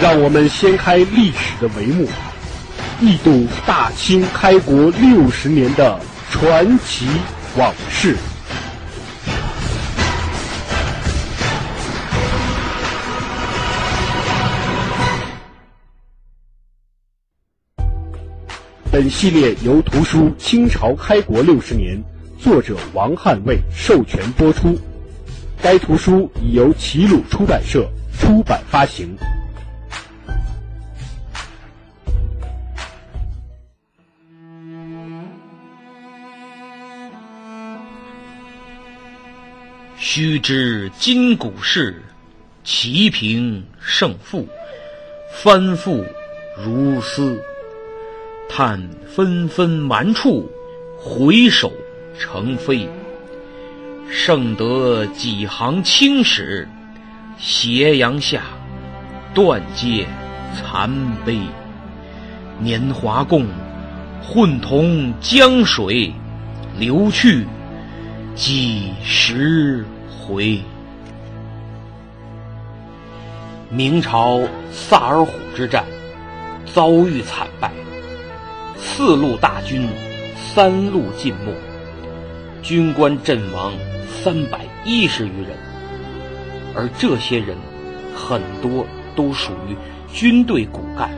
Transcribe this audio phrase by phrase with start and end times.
[0.00, 2.08] 让我们掀开历史的帷幕，
[3.00, 5.98] 一睹大清开国六十年的
[6.30, 7.08] 传奇
[7.56, 8.16] 往事。
[18.92, 22.00] 本系列由图书《清朝开国六十年》
[22.42, 24.78] 作者王汉卫授权播出。
[25.60, 27.84] 该图书已由齐鲁出版社
[28.16, 29.16] 出版发行。
[40.10, 42.02] 须知今古事，
[42.64, 44.48] 齐平胜负，
[45.34, 46.02] 翻覆
[46.64, 47.38] 如丝。
[48.48, 48.82] 叹
[49.14, 50.50] 纷纷蛮处，
[50.98, 51.70] 回首
[52.18, 52.88] 成飞。
[54.10, 56.66] 剩得几行青史，
[57.36, 58.44] 斜阳下，
[59.34, 60.06] 断阶
[60.54, 60.90] 残
[61.26, 61.38] 碑。
[62.58, 63.44] 年华共，
[64.22, 66.10] 混同江水
[66.78, 67.46] 流去，
[68.34, 69.84] 几时
[70.28, 70.60] 回？
[73.70, 75.86] 明朝萨尔浒之战
[76.66, 77.72] 遭遇惨败。
[78.76, 79.88] 四路大军，
[80.36, 81.54] 三路尽没，
[82.62, 83.72] 军官阵亡
[84.06, 85.56] 三百一十余人，
[86.74, 87.56] 而这些人
[88.14, 88.84] 很多
[89.16, 89.76] 都属于
[90.12, 91.10] 军队骨干，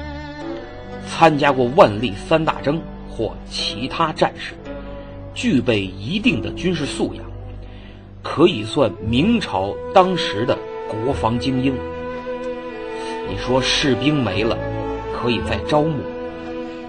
[1.09, 4.55] 参加过万历三大征或其他战事，
[5.35, 7.25] 具备一定的军事素养，
[8.23, 10.57] 可以算明朝当时的
[10.89, 11.75] 国防精英。
[13.29, 14.59] 你说士兵没了，
[15.13, 15.99] 可以再招募。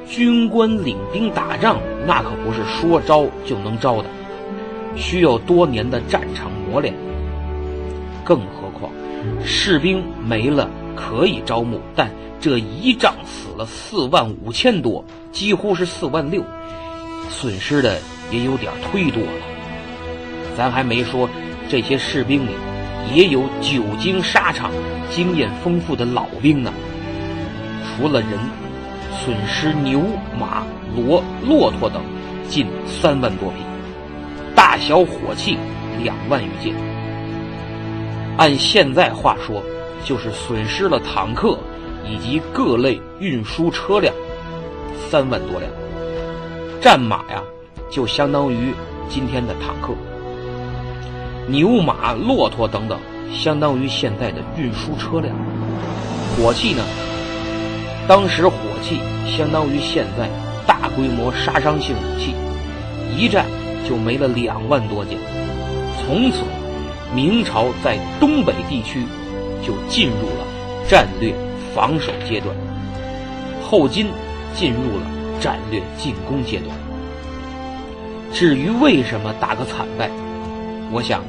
[0.08, 4.10] 军官领兵打仗，那可不是说招就能招的，
[4.96, 6.94] 需要多年的战场磨练。
[8.26, 8.92] 更何况，
[9.46, 16.44] 士兵没了可以招募，但这一仗死了四万五千多，几乎是四万六，
[17.30, 18.00] 损失的
[18.32, 19.51] 也有点忒多了。
[20.58, 21.30] 咱还没说，
[21.70, 22.52] 这些士兵里
[23.14, 24.72] 也有久经沙场、
[25.10, 26.72] 经验丰富的老兵呢。
[27.98, 28.30] 除了人。
[29.24, 30.02] 损失牛、
[30.40, 30.64] 马、
[30.96, 32.02] 骡、骆驼等
[32.48, 33.58] 近三万多匹，
[34.56, 35.58] 大小火器
[36.02, 36.74] 两万余件。
[38.38, 39.62] 按现在话说，
[40.04, 41.60] 就是损失了坦克
[42.08, 44.12] 以及各类运输车辆
[45.10, 45.72] 三万多辆。
[46.82, 47.44] 战马呀，
[47.92, 48.74] 就相当于
[49.08, 49.94] 今天的坦克；
[51.52, 52.98] 牛、马、骆驼等等，
[53.34, 55.36] 相当于现在的运输车辆。
[56.38, 56.82] 火器呢？
[58.08, 60.30] 当时火器相当于现在
[60.66, 62.34] 大规模杀伤性武器，
[63.18, 63.46] 一战
[63.88, 65.18] 就没了两万多件。
[66.00, 66.40] 从此，
[67.14, 69.06] 明朝在东北地区
[69.62, 70.46] 就进入了
[70.90, 71.34] 战略
[71.76, 72.56] 防守阶段，
[73.62, 74.08] 后金
[74.56, 75.06] 进入了
[75.42, 76.70] 战略进攻阶段。
[78.32, 80.10] 至于为什么打个惨败，
[80.92, 81.22] 我想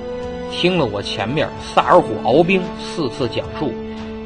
[0.52, 3.72] 听了我前面萨尔浒敖兵四次讲述，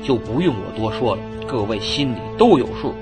[0.04, 1.22] 就不用我多说了。
[1.46, 2.92] 各位心里都有数，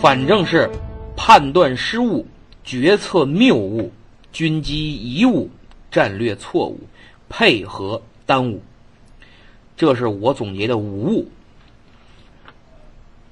[0.00, 0.68] 反正是
[1.14, 2.26] 判断失误、
[2.64, 3.92] 决策谬误、
[4.32, 5.50] 军机贻误、
[5.90, 6.80] 战略错误、
[7.28, 8.62] 配合耽误，
[9.76, 11.28] 这是我总结的五误。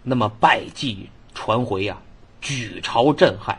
[0.02, 1.98] 那么败绩传回呀，
[2.42, 3.58] 举朝震撼。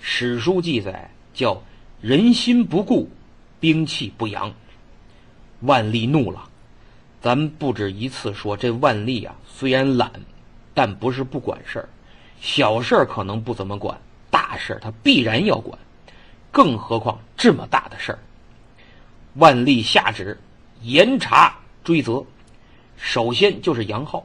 [0.00, 1.60] 史书记载叫
[2.00, 3.08] 人心不顾，
[3.60, 4.52] 兵器不扬，
[5.60, 6.48] 万历怒了。
[7.20, 10.10] 咱不止一次说，这万历啊，虽然懒，
[10.74, 11.88] 但不是不管事儿。
[12.40, 13.98] 小事儿可能不怎么管，
[14.30, 15.78] 大事儿他必然要管。
[16.52, 18.18] 更何况这么大的事儿，
[19.34, 20.38] 万历下旨
[20.82, 22.24] 严查追责。
[22.96, 24.24] 首先就是杨浩，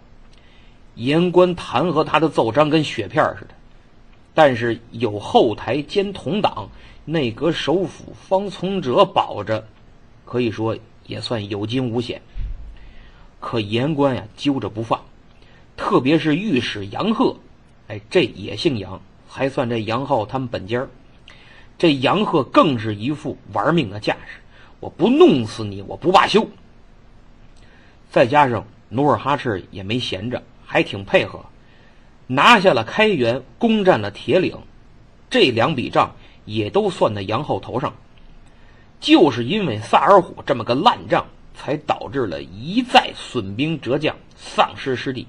[0.96, 3.56] 言官弹劾他的奏章跟雪片似的。
[4.34, 6.70] 但是有后台兼同党
[7.04, 9.68] 内阁首辅方从哲保着，
[10.26, 12.22] 可以说也算有惊无险。
[13.40, 15.04] 可言官呀揪着不放，
[15.76, 17.36] 特别是御史杨鹤，
[17.88, 20.88] 哎，这也姓杨，还算这杨浩他们本家
[21.78, 24.40] 这杨鹤更是一副玩命的架势，
[24.80, 26.48] 我不弄死你，我不罢休。
[28.12, 31.44] 再加上努尔哈赤也没闲着，还挺配合，
[32.34, 34.58] 拿下了开原，攻占了铁岭，
[35.30, 37.94] 这两笔账也都算在杨浩头上。
[39.02, 45.28] 就是因为萨尔浒这么个烂账，才导致了一再损兵折将，丧失失地。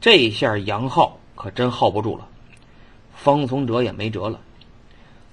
[0.00, 2.26] 这下杨浩可真耗不住了，
[3.14, 4.40] 方从哲也没辙了。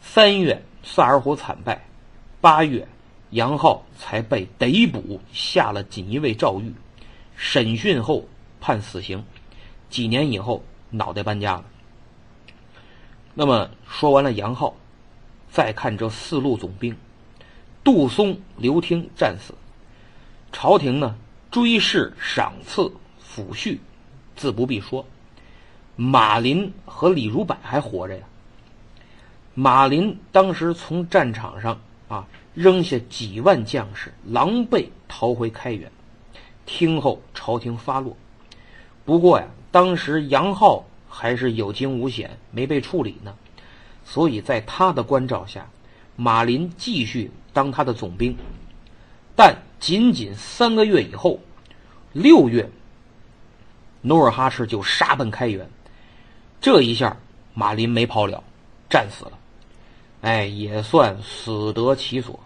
[0.02, 1.78] 三月，萨尔浒惨败；
[2.42, 2.86] 八月，
[3.30, 6.74] 杨浩才被逮捕，下了锦衣卫诏狱，
[7.38, 8.26] 审讯后
[8.60, 9.24] 判死刑。
[9.90, 11.66] 几年以后，脑袋搬家了。
[13.34, 14.76] 那么说完了杨浩，
[15.52, 16.96] 再看这四路总兵。
[17.84, 19.54] 杜松、刘听战死，
[20.52, 21.16] 朝廷呢
[21.50, 22.92] 追谥赏赐
[23.24, 23.78] 抚恤，
[24.36, 25.06] 自不必说。
[25.96, 28.24] 马林和李如柏还活着呀。
[29.54, 35.92] 马林当时从战场上啊扔下几万将士，狼狈逃回开原，
[36.66, 38.16] 听候朝廷发落。
[39.06, 43.36] 不过呀，当时杨浩还是有惊无险，没被处理呢，
[44.06, 45.68] 所以在他的关照下，
[46.16, 47.32] 马林继续。
[47.54, 48.38] 当他的总兵，
[49.36, 51.40] 但仅仅三个月以后，
[52.14, 52.70] 六月，
[54.02, 55.68] 努尔哈赤就杀奔开原，
[56.62, 57.18] 这一下
[57.56, 58.44] 马林没跑了，
[58.88, 59.32] 战死了，
[60.22, 62.40] 哎，也算死得其所。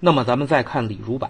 [0.00, 1.26] 那么咱们再看李如柏，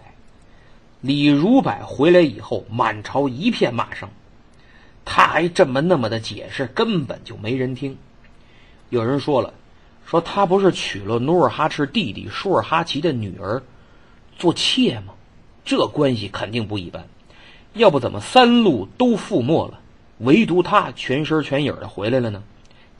[1.01, 4.09] 李如柏回来以后，满朝一片骂声，
[5.05, 7.97] 他还这么那么的解释，根本就没人听。
[8.91, 9.55] 有人说了。
[10.07, 13.63] 说他不是娶了努尔哈赤弟弟舒尔哈齐的女儿
[14.39, 15.15] 做妾吗？
[15.65, 17.09] 这关系肯定不一般。
[17.73, 19.81] 要不怎么三路都覆没了，
[20.19, 22.43] 唯独他全身全影的回来了呢？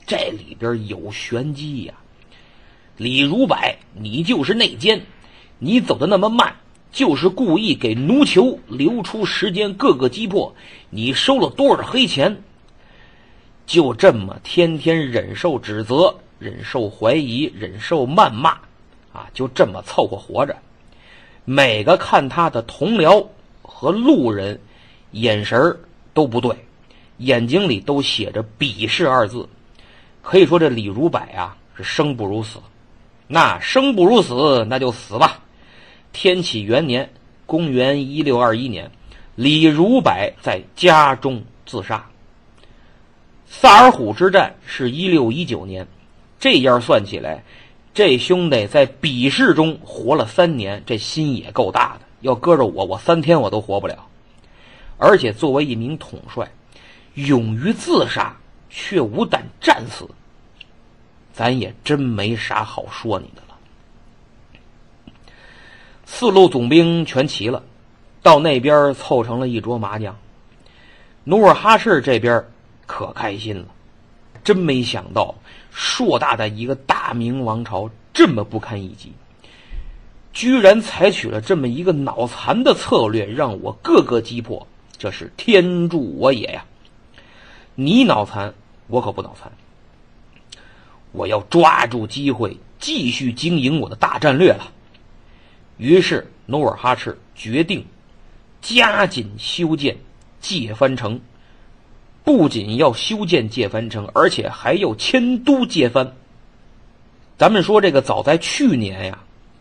[0.07, 1.93] 这里边有玄机呀！
[2.97, 3.55] 李如柏，
[3.93, 5.05] 你就是内奸，
[5.59, 6.55] 你走的那么慢，
[6.95, 10.55] 就是故意给奴酋留出时间，各个击破。
[10.89, 12.41] 你收了多少黑钱？
[13.65, 16.15] 就这么天天忍受指责。
[16.39, 18.51] 忍受怀疑，忍受谩骂，
[19.11, 20.55] 啊，就这么凑合活着。
[21.43, 23.25] 每个看他的同僚
[23.61, 24.59] 和路人，
[25.11, 25.77] 眼神
[26.13, 26.53] 都不对，
[27.17, 29.47] 眼睛里都写着鄙视二字。
[30.21, 32.59] 可以说，这李如柏啊，是生不如死。
[33.27, 35.39] 那生不如死，那就死吧。
[36.15, 37.09] 天启元年
[37.45, 38.89] （公元一六二一年），
[39.35, 42.09] 李如柏在家中自杀。
[43.45, 45.85] 萨尔浒之战是一六一九年。
[46.39, 47.43] 这样算起来，
[47.93, 52.05] 这兄弟在比试中活了三年，这心也够大的。
[52.21, 54.07] 要搁着我，我三天我都活不了。
[54.97, 56.49] 而且作为一名统帅，
[57.15, 58.33] 勇于自杀
[58.69, 60.07] 却无胆战死，
[61.33, 63.54] 咱也真没啥好说你的了。
[66.05, 67.63] 四路总兵全齐了，
[68.21, 70.15] 到那边凑成了一桌麻将。
[71.23, 72.45] 努尔哈赤这边
[72.85, 73.65] 可开心了，
[74.43, 75.35] 真没想到。
[75.71, 79.11] 硕大的一个大明王朝这么不堪一击，
[80.31, 84.65] 居然采取了这么一个脑残的策略，让我各个击破，
[84.97, 86.63] 这是天助我也呀！
[87.75, 88.53] 你脑残，
[88.87, 89.51] 我可不脑残。
[91.11, 94.71] 我要抓住机会，继续经营我的大战略了。
[95.77, 97.85] 于是，努尔哈赤决定
[98.61, 99.97] 加紧修建
[100.39, 101.19] 界藩城。
[102.23, 106.11] 不仅要修建界藩城，而且还要迁都界藩。
[107.37, 109.19] 咱们说这个，早在去年呀，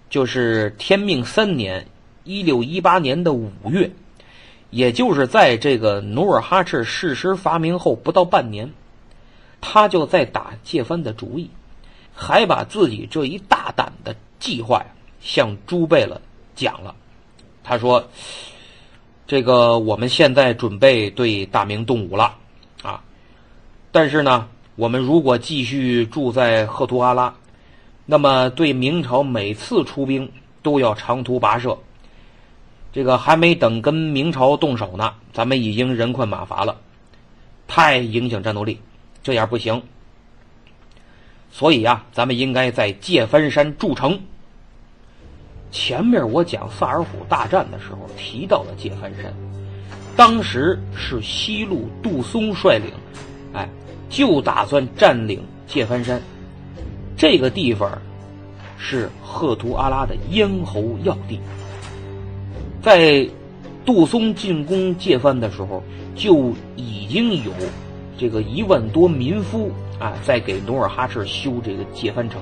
[0.09, 1.87] 就是天命三年
[2.25, 3.91] （一六一八年的五月），
[4.71, 8.73] 也就是在这个努尔哈赤誓师发明后不到半年，
[9.61, 11.51] 他就在打界藩的主意，
[12.15, 14.87] 还把自己这一大胆的计划呀
[15.25, 16.21] 向朱贝勒
[16.55, 16.95] 讲了。
[17.65, 18.07] 他说
[19.27, 22.37] ：“这个我们现在准备对大明动武了
[22.83, 23.03] 啊。”
[23.91, 27.35] 但是呢，我们如果继续住在赫图阿拉，
[28.05, 30.31] 那么对明朝每次出兵
[30.63, 31.77] 都要长途跋涉，
[32.93, 36.77] 这个还没等跟明朝动手呢，咱们已经人困马乏了，
[37.67, 38.79] 太影响战斗力，
[39.23, 39.83] 这样不行。
[41.51, 44.21] 所以啊，咱们应该在界藩山筑城。
[45.75, 49.35] 前面我讲萨尔浒大战的时候提到了界藩山，
[50.15, 52.93] 当时是西路杜松率领，
[53.53, 53.69] 哎。
[54.11, 56.23] 就打算占领界藩山，
[57.17, 57.91] 这个地方
[58.79, 61.41] 是赫图阿拉的咽喉要地。
[62.81, 63.29] 在
[63.85, 65.83] 杜松进攻界藩的时候，
[66.15, 67.51] 就已经有
[68.17, 72.41] 这个一万多民夫啊，在给努尔哈赤修这个界藩城。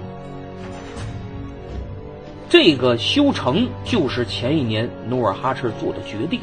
[2.52, 6.38] 这个修城就是前一年努尔哈赤做的决定。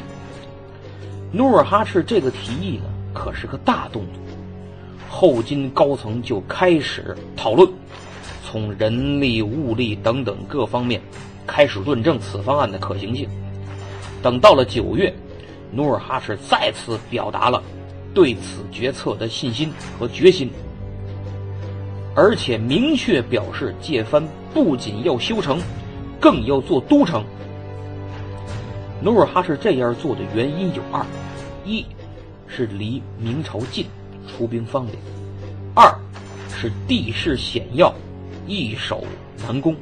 [1.30, 4.20] 努尔哈赤这个提议呢，可是个大动作。
[5.08, 7.70] 后金高层就开始讨论，
[8.44, 11.00] 从人力、物力等等各方面
[11.46, 13.28] 开始论证此方案的可行性。
[14.20, 15.14] 等到了九月，
[15.70, 17.62] 努尔哈赤再次表达了
[18.12, 20.50] 对此决策的信心和决心，
[22.16, 24.20] 而且明确表示借藩
[24.52, 25.60] 不仅要修城，
[26.20, 27.24] 更要做都城。
[29.02, 31.04] 努尔哈赤这样做的原因有二：
[31.64, 31.84] 一
[32.46, 33.86] 是离明朝近，
[34.28, 34.98] 出兵方便；
[35.74, 35.92] 二
[36.54, 37.92] 是地势险要，
[38.46, 39.02] 易守
[39.46, 39.74] 难攻。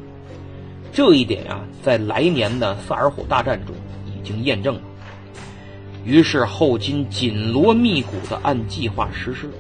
[0.93, 3.75] 这一点呀，在来年的萨尔浒大战中
[4.07, 4.81] 已经验证了。
[6.05, 9.51] 于是后金紧锣密鼓的按计划实施。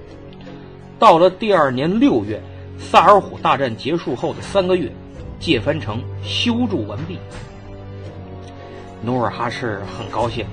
[0.99, 2.41] 到了第二年六月，
[2.79, 4.91] 萨尔浒大战结束后的三个月，
[5.39, 7.19] 界藩城修筑完毕。
[9.03, 10.45] 努尔哈赤很高兴，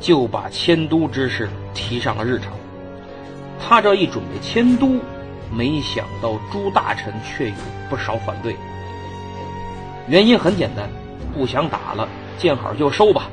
[0.00, 2.52] 就把迁都之事提上了日程。
[3.60, 4.98] 他这一准备迁都，
[5.52, 7.54] 没想到诸大臣却有
[7.90, 8.56] 不少反对。
[10.08, 10.88] 原因很简单，
[11.34, 13.28] 不想打了，见好就收吧，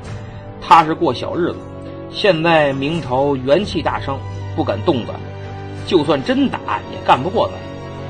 [0.60, 1.56] 踏实过小日子。
[2.10, 4.18] 现在明朝元气大伤，
[4.54, 5.14] 不敢动咱，
[5.86, 6.58] 就算真打
[6.92, 7.54] 也干不过咱，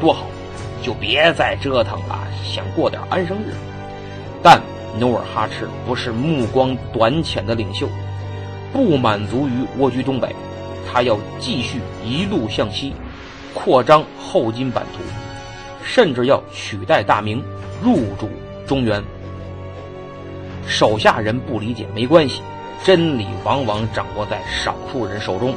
[0.00, 0.26] 多好，
[0.86, 3.52] 就别再折腾了，想过点安生日。
[4.40, 4.62] 但。
[4.98, 7.86] 努尔哈赤不是目光短浅的领袖，
[8.72, 10.34] 不满足于蜗居东北，
[10.90, 12.94] 他要继续一路向西，
[13.52, 15.00] 扩张后金版图，
[15.84, 17.44] 甚至要取代大明，
[17.82, 18.30] 入主
[18.66, 19.04] 中原。
[20.66, 22.40] 手下人不理解没关系，
[22.82, 25.54] 真理往往掌握在少数人手中。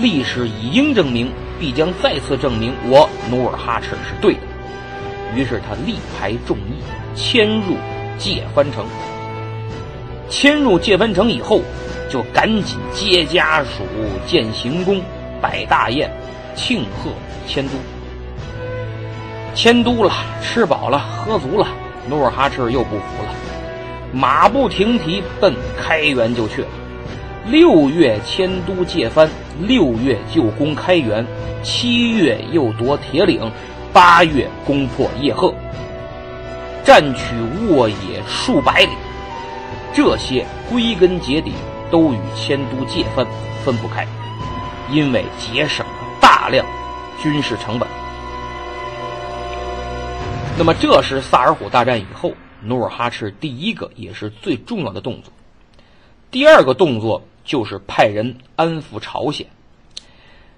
[0.00, 4.40] 历史已经证明，必将再次证明我努尔哈赤是对的。
[5.34, 6.82] 于是他力排众议，
[7.14, 7.76] 迁入。
[8.16, 8.86] 界藩城，
[10.30, 11.62] 迁入界藩城以后，
[12.08, 13.82] 就赶紧接家属、
[14.24, 15.02] 建行宫、
[15.42, 16.08] 摆大宴，
[16.54, 17.10] 庆贺
[17.44, 17.70] 迁都。
[19.52, 21.66] 迁都了，吃饱了，喝足了，
[22.08, 23.34] 努尔哈赤又不服了，
[24.12, 26.68] 马不停蹄奔开元就去了。
[27.46, 31.26] 六月迁都界藩，六月就攻开元，
[31.64, 33.50] 七月又夺铁岭，
[33.90, 35.52] 八月攻破叶赫。
[36.84, 37.34] 占取
[37.66, 38.90] 沃野数百里，
[39.94, 41.52] 这些归根结底
[41.90, 43.26] 都与迁都界分
[43.64, 44.06] 分不开，
[44.90, 46.66] 因为节省了大量
[47.22, 47.88] 军事成本。
[50.58, 55.32] 那么，这是萨尔浒大战以后努尔哈赤第一个也是最重要的动作。
[56.30, 59.46] 第二个动作就是派人安抚朝鲜。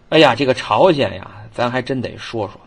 [0.08, 2.60] 哎呀，这个朝鲜呀，咱还真得说说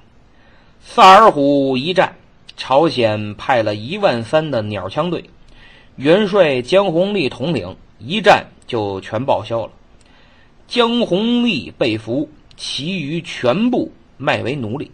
[0.82, 2.16] 萨尔浒一战。
[2.58, 5.24] 朝鲜派了一万三的鸟枪队，
[5.96, 9.72] 元帅江弘立统领，一战就全报销了。
[10.68, 14.92] 江弘立被俘，其余全部卖为奴隶。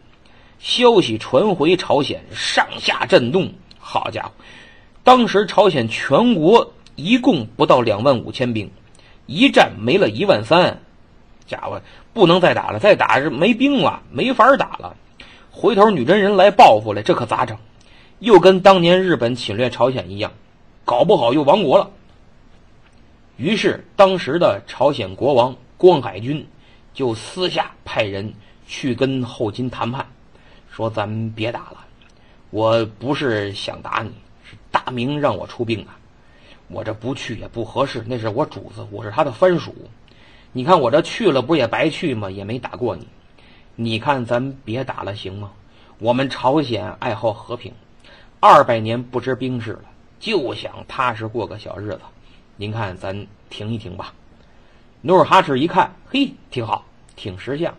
[0.60, 3.52] 消息传回朝鲜，上下震动。
[3.80, 4.32] 好家伙，
[5.04, 8.70] 当时朝鲜全国一共不到两万五千兵，
[9.26, 10.80] 一战没了一万三，
[11.48, 11.82] 家伙
[12.14, 14.96] 不能再打了，再打是没兵了，没法打了。
[15.52, 17.58] 回头女真人来报复了，这可咋整？
[18.20, 20.32] 又跟当年日本侵略朝鲜一样，
[20.84, 21.90] 搞不好又亡国了。
[23.38, 26.48] 于是，当时的朝鲜国王光海军
[26.94, 28.34] 就私下派人
[28.66, 30.06] 去跟后金谈判，
[30.72, 31.78] 说：“咱们别打了，
[32.50, 34.12] 我不是想打你，
[34.50, 35.92] 是大明让我出兵的。
[36.70, 39.76] 我这不去也不合适，那是我主子，我是他的藩属。
[40.58, 42.32] 你看我这去了，不也白去吗？
[42.32, 43.06] 也没打过你。”
[43.76, 45.52] 你看，咱别打了，行吗？
[46.00, 47.74] 我们朝鲜爱好和平，
[48.40, 49.82] 二百年不知兵事了，
[50.18, 52.00] 就想踏实过个小日子。
[52.56, 54.14] 您看，咱停一停吧。
[55.02, 56.86] 努尔哈赤一看，嘿，挺好，
[57.18, 57.76] 挺识相，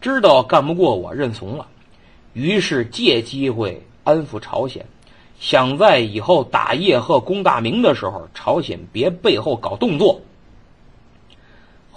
[0.00, 1.68] 知道干不过我，认怂了。
[2.32, 4.86] 于是借机会安抚朝鲜，
[5.38, 10.22] 想在以后打叶赫、攻大明的时候，朝鲜别背后搞动作。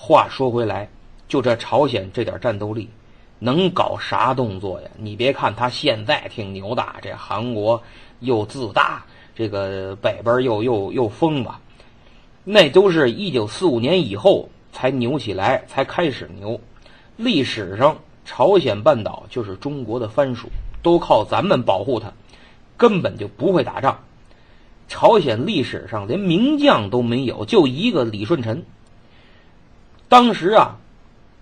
[0.03, 0.89] 话说回来，
[1.27, 2.89] 就这朝鲜这点战斗力。
[3.37, 4.89] 能搞啥动作呀？
[4.97, 7.79] 你别看他现在挺牛的，这韩国
[8.19, 9.05] 又自大，
[9.35, 11.61] 这个北边又又又疯吧，
[12.43, 16.59] 那都是一九四五年以后才牛起来，才开始牛。
[17.15, 20.49] 历史上朝鲜半岛就是中国的藩属，
[20.81, 22.11] 都靠咱们保护它，
[22.75, 23.99] 根本就不会打仗。
[24.87, 28.65] 朝鲜历史上连名将都没有，就一个李舜臣。
[30.11, 30.77] 当时啊，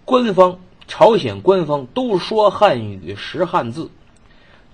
[0.05, 0.59] 官方。
[0.88, 3.89] 朝鲜官方都说汉语、识汉字，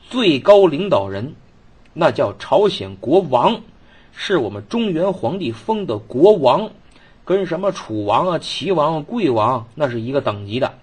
[0.09, 1.33] 最高领导人
[1.93, 3.61] 那叫朝鲜国王，
[4.13, 6.69] 是我们中原皇帝封的国王，
[7.25, 10.73] 跟什么楚王啊、齐王、啊贵王那是一个等级的，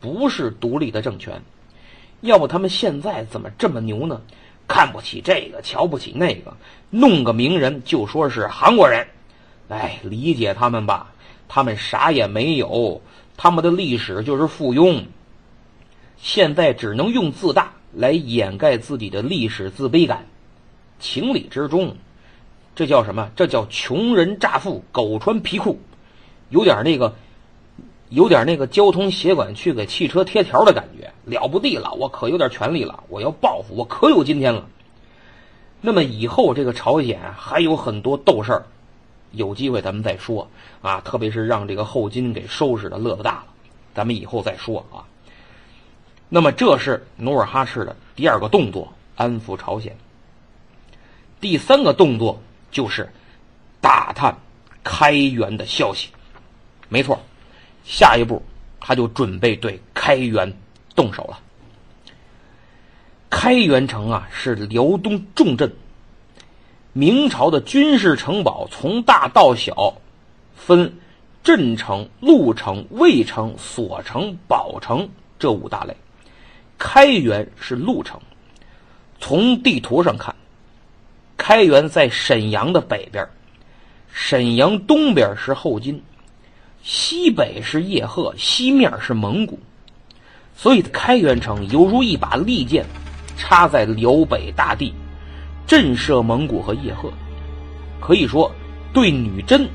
[0.00, 1.42] 不是独立的政权。
[2.20, 4.20] 要不他们现在怎么这么牛呢？
[4.68, 6.54] 看不起这个，瞧不起那个，
[6.90, 9.06] 弄个名人就说是韩国人。
[9.70, 11.13] 哎，理解他们吧，
[11.54, 13.00] 他们啥也没有，
[13.36, 15.04] 他们的历史就是附庸。
[16.16, 20.26] 现在只能用自大来掩盖自己的历史自卑感，
[20.98, 21.94] 情理之中。
[22.74, 23.30] 这叫什么？
[23.36, 25.78] 这叫穷人乍富，狗穿皮裤，
[26.50, 27.14] 有点那个，
[28.08, 31.92] 有点那个交通协管去给汽车贴条的感觉，了不地了！
[31.92, 34.66] 我可有点权利了，我要报复，我可有今天了。
[35.80, 38.66] 那么以后这个朝鲜还有很多斗事儿，
[39.36, 40.48] 有机会咱们再说
[40.82, 41.00] 啊。
[41.00, 43.46] 特别是让这个后金给收拾的乐不大了，
[43.94, 45.04] 咱们以后再说啊。
[46.28, 49.96] 那么这是努尔哈赤的第二个动作，安抚朝鲜。
[51.40, 52.40] 第三个动作。
[52.74, 53.08] 就是
[53.80, 54.36] 打探
[54.82, 56.08] 开元的消息，
[56.88, 57.22] 没错，
[57.84, 58.42] 下一步
[58.80, 60.52] 他就准备对开元
[60.96, 61.38] 动手了。
[63.30, 65.72] 开元城啊是辽东重镇，
[66.96, 69.92] 明朝的军事城堡从大到小
[70.54, 70.94] 分
[71.42, 75.96] 镇城、路城、卫城、锁城、堡城这五大类，
[76.78, 78.20] 开元是路城。
[79.18, 80.32] 从地图上看。
[81.36, 83.26] 开元在沈阳的北边，
[84.12, 86.00] 沈阳东边是后金，
[86.84, 89.58] 西北是叶赫，西面是蒙古，
[90.56, 92.86] 所以开元城犹如一把利剑，
[93.36, 94.94] 插在辽北大地，
[95.66, 97.12] 震慑蒙古和叶赫。
[98.00, 98.50] 可以说，
[98.92, 99.68] 对女真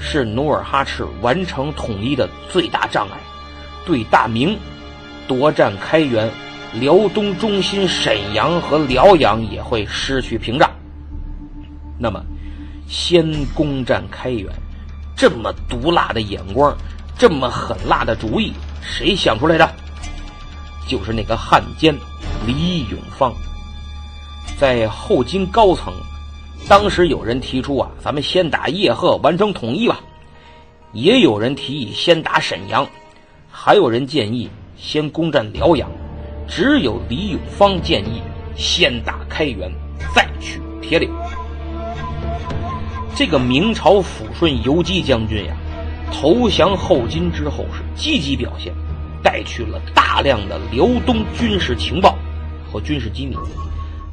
[0.00, 3.18] 是努尔哈赤完成统一的最大障碍；
[3.84, 4.58] 对大明
[5.28, 6.30] 夺占开元，
[6.80, 10.70] 辽东中心沈阳和辽阳也会失去屏障。
[11.98, 12.24] 那么，
[12.88, 14.50] 先攻占开元，
[15.16, 16.76] 这么毒辣的眼光，
[17.16, 18.52] 这么狠辣的主意，
[18.82, 19.70] 谁想出来的？
[20.88, 21.94] 就是那个汉奸
[22.46, 23.32] 李永芳。
[24.58, 25.92] 在后金高层，
[26.68, 29.96] 当时有人提出啊，咱们先打叶赫，完成统一吧；
[30.92, 32.86] 也有人提议先打沈阳，
[33.50, 35.90] 还有人建议先攻占辽阳。
[36.46, 38.20] 只有李永芳建议
[38.54, 39.72] 先打开原，
[40.14, 41.10] 再去铁岭。
[43.16, 45.56] 这个明朝抚顺游击将军呀，
[46.12, 48.74] 投降后金之后是积极表现，
[49.22, 52.14] 带去了大量的辽东军事情报
[52.70, 53.36] 和军事机密，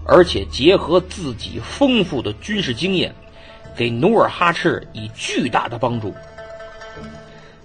[0.05, 3.13] 而且结合自己丰富的军事经验，
[3.75, 6.13] 给努尔哈赤以巨大的帮助。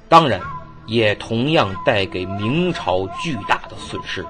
[0.08, 0.40] 当然，
[0.86, 4.24] 也同样带给明朝巨大的损失。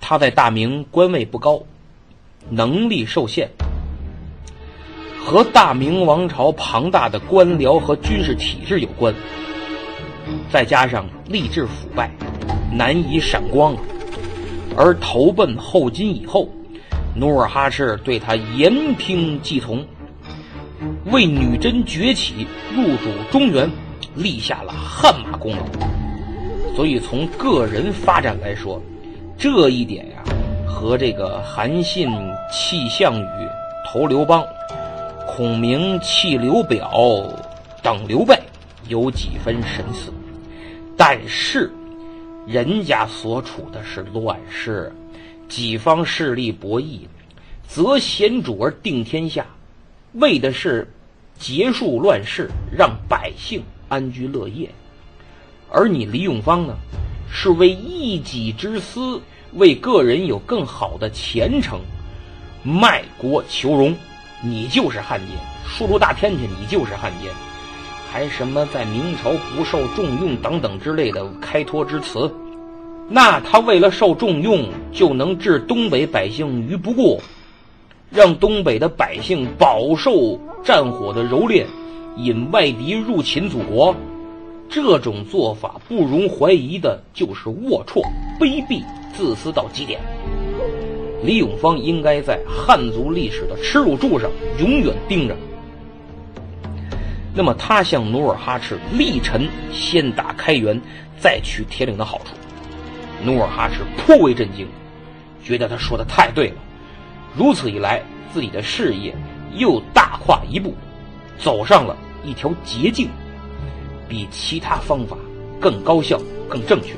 [0.00, 1.62] 他在大明官位不高，
[2.48, 3.48] 能力受限。
[5.22, 9.14] 和大明王朝庞大的官僚和军事体制有关，
[10.50, 12.10] 再加上吏治腐败，
[12.72, 13.76] 难以闪光。
[14.76, 16.48] 而投奔后金以后，
[17.14, 19.84] 努尔哈赤对他言听计从，
[21.06, 23.70] 为女真崛起、入主中原
[24.14, 25.64] 立下了汗马功劳。
[26.74, 28.80] 所以从个人发展来说，
[29.36, 30.22] 这一点呀，
[30.66, 32.08] 和这个韩信
[32.50, 33.48] 弃项羽
[33.86, 34.44] 投刘邦。
[35.26, 36.90] 孔明弃刘表
[37.82, 38.38] 等刘备
[38.88, 40.12] 有几分神似，
[40.96, 41.72] 但是
[42.46, 44.92] 人家所处的是乱世，
[45.48, 47.00] 几方势力博弈，
[47.68, 49.46] 择贤主而定天下，
[50.14, 50.90] 为的是
[51.38, 54.68] 结束乱世，让百姓安居乐业。
[55.70, 56.74] 而你李永芳呢，
[57.30, 59.20] 是为一己之私，
[59.52, 61.80] 为个人有更好的前程，
[62.64, 63.94] 卖国求荣。
[64.42, 67.30] 你就是汉奸，说出大天去，你就是汉奸，
[68.12, 72.28] 还什么在明朝不受重用等等之类的开脱之词？
[73.08, 77.20] 那他为了受重用，就能置东北百姓于不顾，
[78.10, 81.64] 让东北的百姓饱受战火的蹂躏，
[82.16, 83.94] 引外敌入侵祖国，
[84.68, 88.02] 这种做法不容怀疑的就是龌龊、
[88.40, 88.82] 卑鄙、
[89.14, 90.00] 自私到极点。
[91.22, 95.36] 李永芳应该在汉族历史的耻辱柱上永远钉着。
[97.40, 100.78] 那么，他向努尔哈赤力陈先打开元，
[101.18, 102.34] 再取铁岭的好处，
[103.24, 104.68] 努尔哈赤颇为震惊，
[105.42, 106.56] 觉得他说的太对了。
[107.34, 109.16] 如此一来，自己的事业
[109.56, 110.74] 又大跨一步，
[111.38, 113.08] 走上了一条捷径，
[114.06, 115.16] 比其他方法
[115.58, 116.92] 更高效、更正确。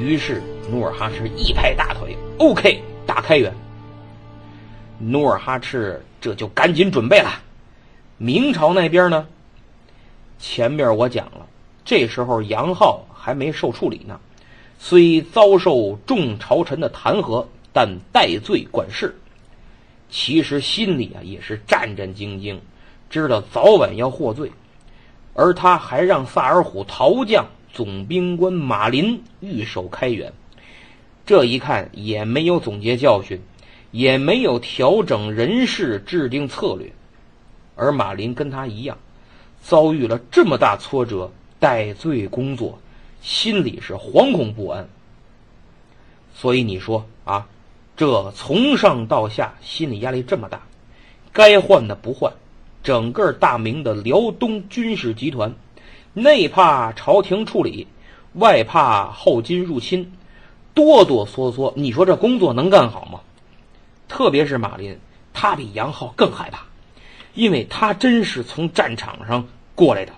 [0.00, 3.52] 于是，努尔哈赤一拍大腿：“OK。”打开元，
[5.00, 7.32] 努尔哈赤这就赶紧准备了。
[8.24, 9.26] 明朝那边呢，
[10.38, 11.46] 前面我讲了，
[11.84, 14.18] 这时候杨浩还没受处理呢，
[14.78, 19.14] 虽遭受众朝臣的弹劾，但戴罪管事。
[20.08, 22.58] 其实心里啊也是战战兢兢，
[23.10, 24.50] 知道早晚要获罪。
[25.34, 30.32] 而他还让萨尔虎逃将总兵官马林御守开元，
[31.26, 33.42] 这一看也没有总结教训，
[33.90, 36.90] 也没有调整人事、制定策略。
[37.76, 38.98] 而马林跟他一样，
[39.62, 42.78] 遭遇了这么大挫折，戴罪工作，
[43.22, 44.88] 心里是惶恐不安。
[46.34, 47.46] 所以你说啊，
[47.96, 50.62] 这从上到下心理压力这么大，
[51.32, 52.32] 该换的不换。
[52.82, 55.54] 整个大明的辽东军事集团，
[56.12, 57.86] 内怕朝廷处理，
[58.34, 60.12] 外怕后金入侵，
[60.74, 61.72] 哆哆嗦嗦。
[61.76, 63.20] 你说这工作能干好吗？
[64.06, 64.98] 特别是马林，
[65.32, 66.66] 他比杨浩更害怕，
[67.34, 70.12] 因为他真是从战场上过来的，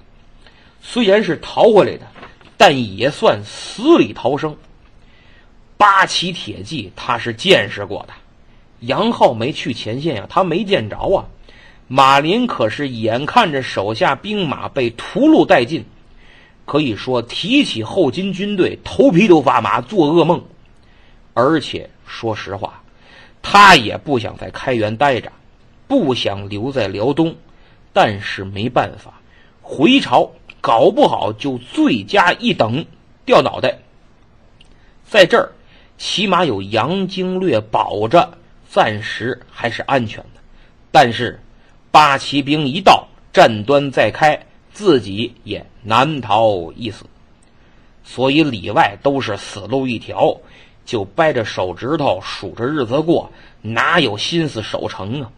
[0.81, 2.07] 虽然是逃回来的，
[2.57, 4.57] 但也算死里逃生。
[5.79, 8.14] 八旗铁骑他是见识过的，
[8.81, 11.24] 杨浩没去前线呀，他没见着啊。
[11.88, 15.85] 马林可是眼看着手下兵马被屠戮殆尽，
[16.64, 20.44] 可以说提起后金军队，头皮都发麻，做噩梦。
[21.33, 22.83] 而且说实话，
[23.40, 25.31] 他也不想在开元待着，
[25.88, 27.35] 不想留在辽东。
[27.92, 29.20] 但是没办法，
[29.62, 32.85] 回朝搞不好就罪加一等，
[33.25, 33.79] 掉脑袋。
[35.05, 35.53] 在这儿，
[35.99, 40.40] 起码有杨经略保着，暂时还是安全的。
[40.90, 41.40] 但是。
[41.88, 47.07] 八旗兵一到，战端再开，自己也难逃一死。
[48.05, 50.37] 所以里外都是死路一条，
[50.85, 55.31] 就掰着手指头数着日子过，哪有心思守城啊？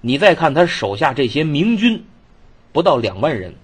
[0.00, 2.04] 你再看他手下这些明军，
[2.72, 3.54] 不到两万人，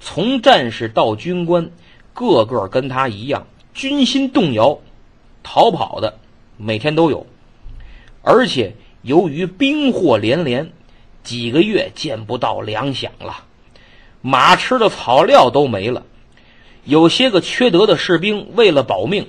[0.00, 1.70] 从战士到军官，
[2.14, 4.78] 个个跟他一样，军心动摇，
[5.42, 6.18] 逃跑的
[6.56, 7.26] 每天都有。
[8.22, 10.72] 而且由于兵祸连连。
[11.24, 13.44] 几个月见不到粮饷了，
[14.22, 16.02] 马吃的草料都没了。
[16.82, 19.28] 有些个缺德的士兵为了保命，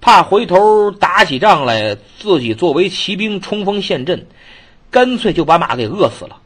[0.00, 4.28] 怕回头打起仗来，自己作为骑兵冲锋陷阵，
[4.92, 6.36] 干脆就把马给饿死了，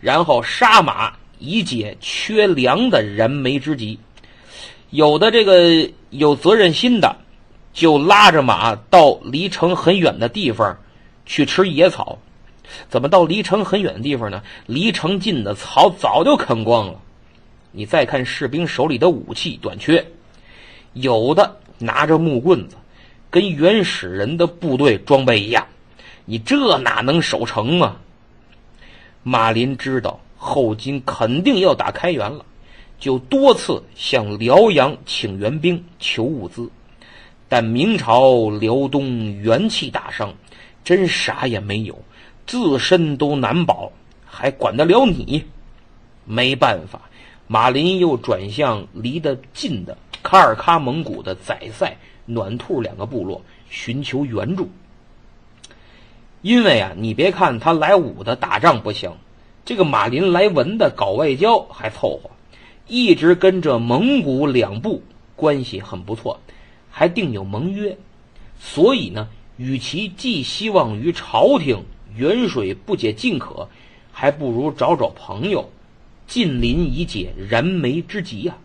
[0.00, 3.98] 然后杀马以解缺粮的燃眉之急。
[4.90, 7.16] 有的这个有责任心的，
[7.72, 10.76] 就拉着马到离城很远的地方
[11.24, 12.18] 去吃野草。
[12.88, 14.42] 怎么到离城很远的地方呢？
[14.66, 17.00] 离城近的草早就啃光了。
[17.72, 20.06] 你再看士兵手里的武器短缺，
[20.92, 22.76] 有的拿着木棍子，
[23.30, 25.66] 跟原始人的部队装备一样。
[26.24, 28.00] 你这哪能守城啊？
[29.22, 32.44] 马林知道后金肯定要打开元了，
[32.98, 36.70] 就多次向辽阳请援兵求物资，
[37.48, 40.32] 但明朝辽东元气大伤，
[40.82, 41.98] 真啥也没有。
[42.46, 43.92] 自身都难保，
[44.24, 45.44] 还管得了你？
[46.24, 47.02] 没办法，
[47.46, 54.68] 马林又转向离得近的卡尔喀蒙古的宰塞、暖兔两个部落寻求援助。
[56.42, 59.12] 因为啊，你别看他来武的打仗不行，
[59.64, 62.30] 这个马林来文的搞外交还凑合，
[62.86, 65.02] 一直跟着蒙古两部
[65.36, 66.40] 关系很不错，
[66.90, 67.96] 还订有盟约。
[68.58, 71.84] 所以呢，与其寄希望于朝廷。
[72.16, 73.68] 远水不解近渴，
[74.10, 75.70] 还不如找找朋友，
[76.26, 78.58] 近邻以解燃眉之急呀。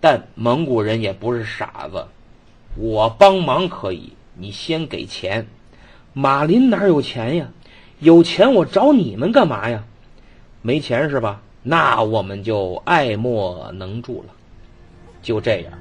[0.00, 2.06] 但蒙古人也不是傻子，
[2.76, 5.48] 我帮忙可以，你先给钱。
[6.12, 7.48] 马林哪有钱呀？
[8.00, 9.84] 有钱我找你们干嘛呀？
[10.62, 11.40] 没钱是吧？
[11.62, 14.28] 那我们就爱莫能助了。
[15.20, 15.72] 就这样，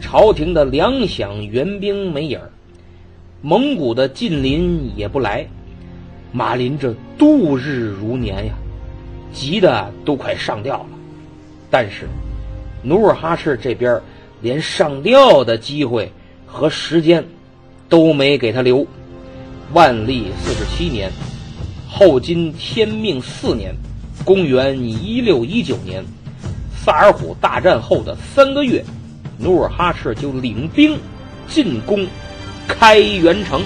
[0.00, 2.50] 朝廷的粮饷援兵没影儿，
[3.42, 5.46] 蒙古的近邻也不来。
[6.32, 8.54] 马林这度日如年呀，
[9.32, 10.88] 急得都快上吊了。
[11.70, 12.06] 但是，
[12.82, 14.00] 努尔哈赤这边
[14.40, 16.10] 连上吊的机会
[16.46, 17.22] 和时间
[17.88, 18.86] 都没给他留。
[19.72, 21.10] 万历四十七年，
[21.88, 23.74] 后金天命四年，
[24.22, 26.04] 公元一六一九年，
[26.84, 28.84] 萨尔浒大战后的三个月，
[29.38, 30.98] 努尔哈赤就领兵
[31.48, 32.06] 进攻
[32.68, 33.62] 开元城。